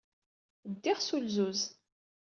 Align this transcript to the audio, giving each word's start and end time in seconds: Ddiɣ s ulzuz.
Ddiɣ 0.71 0.97
s 1.01 1.09
ulzuz. 1.15 1.61